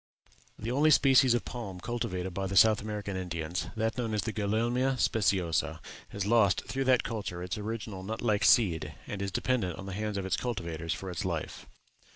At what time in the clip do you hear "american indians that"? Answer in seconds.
2.81-3.99